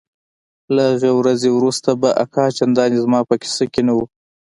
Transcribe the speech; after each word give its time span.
له 0.75 0.83
هغې 0.91 1.11
ورځې 1.19 1.49
وروسته 1.53 1.89
به 2.01 2.09
اکا 2.23 2.45
چندانې 2.57 2.97
زما 3.05 3.19
په 3.29 3.35
کيسه 3.41 3.65
کښې 3.73 3.81
نه 3.87 3.93
و. 3.97 3.99